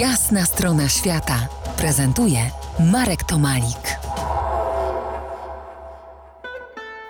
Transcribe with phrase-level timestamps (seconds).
[0.00, 2.38] Jasna strona świata prezentuje
[2.92, 3.98] Marek Tomalik.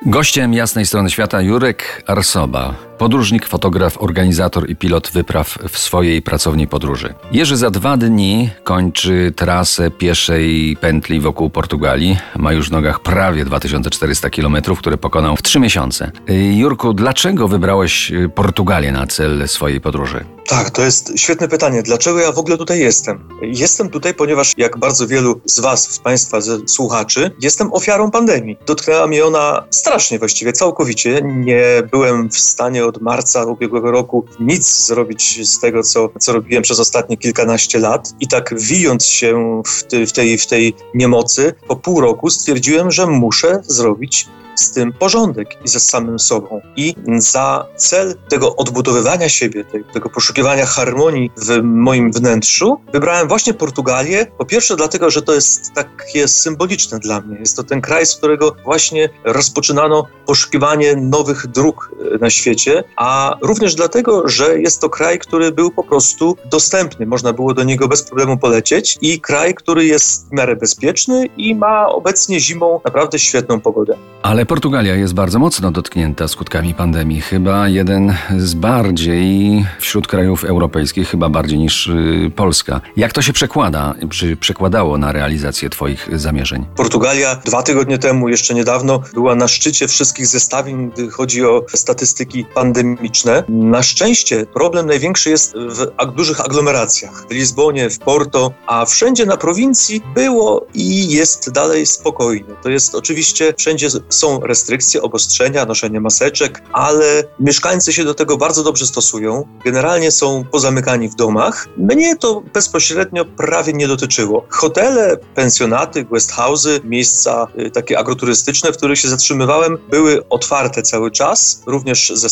[0.06, 6.67] Gościem jasnej strony świata Jurek Arsoba, podróżnik, fotograf, organizator i pilot wypraw w swojej pracowni
[6.67, 7.15] podróży.
[7.33, 12.18] Jerzy za dwa dni kończy trasę pieszej pętli wokół Portugalii.
[12.36, 16.11] Ma już w nogach prawie 2400 km, które pokonał w trzy miesiące.
[16.56, 20.24] Jurku, dlaczego wybrałeś Portugalię na cel swojej podróży?
[20.48, 21.82] Tak, to jest świetne pytanie.
[21.82, 23.28] Dlaczego ja w ogóle tutaj jestem?
[23.42, 28.57] Jestem tutaj, ponieważ jak bardzo wielu z Was, z Państwa, z słuchaczy, jestem ofiarą pandemii.
[28.66, 31.22] Dotknęła mnie ona strasznie właściwie, całkowicie.
[31.24, 36.63] Nie byłem w stanie od marca ubiegłego roku nic zrobić z tego, co, co robiłem
[36.63, 38.15] przez ostatnie kilkanaście lat.
[38.21, 42.91] I tak wijąc się w, ty, w, tej, w tej niemocy, po pół roku stwierdziłem,
[42.91, 46.61] że muszę zrobić z tym porządek i ze samym sobą.
[46.77, 54.27] I za cel tego odbudowywania siebie, tego poszukiwania harmonii w moim wnętrzu, wybrałem właśnie Portugalię.
[54.39, 57.38] Po pierwsze, dlatego, że to jest takie symboliczne dla mnie.
[57.38, 63.37] Jest to ten kraj, z którego właśnie rozpoczynano poszukiwanie nowych dróg e, na świecie, a
[63.43, 67.06] również dlatego, że jest to kraj, który był po prostu dostępny.
[67.06, 71.54] Można było do niego bez problemu polecieć i kraj, który jest w miarę bezpieczny i
[71.54, 73.97] ma obecnie zimą naprawdę świetną pogodę.
[74.22, 77.20] Ale Portugalia jest bardzo mocno dotknięta skutkami pandemii.
[77.20, 82.80] Chyba jeden z bardziej wśród krajów europejskich, chyba bardziej niż y, Polska.
[82.97, 86.66] Jak to się przekłada, czy przekładało na realizację Twoich zamierzeń?
[86.77, 92.47] Portugalia dwa tygodnie temu, jeszcze niedawno, była na szczycie wszystkich zestawień, gdy chodzi o statystyki
[92.67, 93.45] pandemiczne.
[93.48, 97.27] Na szczęście problem największy jest w dużych aglomeracjach.
[97.28, 102.55] W Lizbonie, w Porto, a wszędzie na prowincji było i jest dalej spokojnie.
[102.62, 108.62] To jest oczywiście, wszędzie są restrykcje, obostrzenia, noszenie maseczek, ale mieszkańcy się do tego bardzo
[108.62, 109.48] dobrze stosują.
[109.64, 111.69] Generalnie są pozamykani w domach.
[111.77, 114.47] Mnie to bezpośrednio prawie nie dotyczyło.
[114.48, 121.62] Hotele, pensjonaty, guesthouse'y, miejsca y, takie agroturystyczne, w których się zatrzymywałem, były otwarte cały czas,
[121.66, 122.28] również ze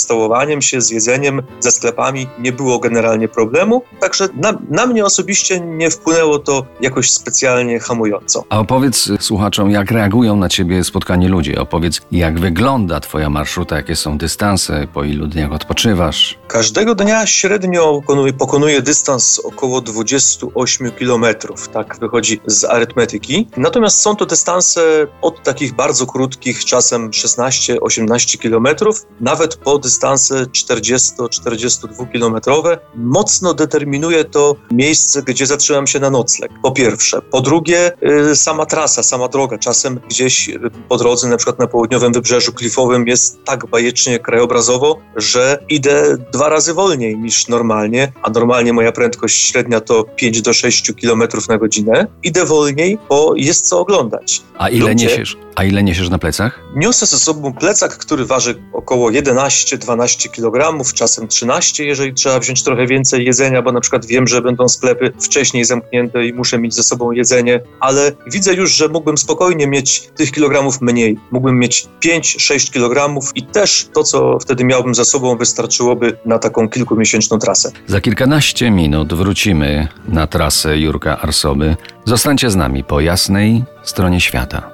[0.61, 5.91] się, z jedzeniem, ze sklepami nie było generalnie problemu, także na, na mnie osobiście nie
[5.91, 8.45] wpłynęło to jakoś specjalnie hamująco.
[8.49, 11.61] A opowiedz słuchaczom, jak reagują na ciebie spotkani ludzie.
[11.61, 16.39] Opowiedz jak wygląda Twoja marszruta, jakie są dystanse, po ilu dniach odpoczywasz?
[16.49, 21.25] Każdego dnia średnio pokonuję, pokonuję dystans około 28 km,
[21.73, 23.49] tak wychodzi z arytmetyki.
[23.57, 28.77] Natomiast są to dystanse od takich bardzo krótkich, czasem 16-18 km,
[29.21, 29.79] nawet po
[30.15, 32.61] dystanse 40-42 km.
[32.95, 36.51] Mocno determinuje to miejsce, gdzie zatrzymam się na nocleg.
[36.63, 37.23] Po pierwsze.
[37.23, 37.93] Po drugie,
[38.31, 39.59] y, sama trasa, sama droga.
[39.59, 40.51] Czasem gdzieś
[40.89, 46.49] po drodze, na przykład na południowym wybrzeżu klifowym jest tak bajecznie krajobrazowo, że idę dwa
[46.49, 51.59] razy wolniej niż normalnie, a normalnie moja prędkość średnia to 5 do 6 km na
[51.59, 52.07] godzinę.
[52.23, 54.43] Idę wolniej, bo jest co oglądać.
[54.59, 55.37] A ile Ludzie, niesiesz?
[55.57, 56.61] A ile niesiesz na plecach?
[56.77, 62.87] Niosę ze sobą plecak, który waży około 11-12 kg, czasem 13, jeżeli trzeba wziąć trochę
[62.87, 66.83] więcej jedzenia, bo na przykład wiem, że będą sklepy wcześniej zamknięte i muszę mieć ze
[66.83, 71.19] sobą jedzenie, ale widzę już, że mógłbym spokojnie mieć tych kilogramów mniej.
[71.31, 76.69] Mógłbym mieć 5-6 kg i też to, co wtedy miałbym za sobą, wystarczyłoby na taką
[76.69, 77.71] kilkumiesięczną trasę.
[77.87, 81.77] Za kilkanaście minut wrócimy na trasę Jurka Arsoby.
[82.05, 84.74] Zostańcie z nami po jasnej stronie świata.